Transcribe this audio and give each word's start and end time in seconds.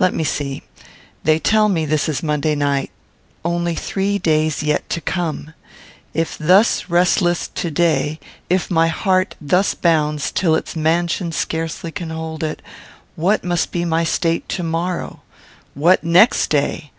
Let 0.00 0.12
me 0.12 0.24
see; 0.24 0.64
they 1.22 1.38
tell 1.38 1.68
me 1.68 1.86
this 1.86 2.08
is 2.08 2.20
Monday 2.20 2.56
night. 2.56 2.90
Only 3.44 3.76
three 3.76 4.18
days 4.18 4.60
yet 4.60 4.90
to 4.90 5.00
come! 5.00 5.54
If 6.12 6.36
thus 6.36 6.90
restless 6.90 7.46
to 7.54 7.70
day; 7.70 8.18
if 8.50 8.72
my 8.72 8.88
heart 8.88 9.36
thus 9.40 9.74
bounds 9.74 10.32
till 10.32 10.56
its 10.56 10.74
mansion 10.74 11.30
scarcely 11.30 11.92
can 11.92 12.10
hold 12.10 12.42
it, 12.42 12.60
what 13.14 13.44
must 13.44 13.70
be 13.70 13.84
my 13.84 14.02
state 14.02 14.48
to 14.48 14.64
morrow! 14.64 15.22
What 15.74 16.02
next 16.02 16.48
day! 16.50 16.90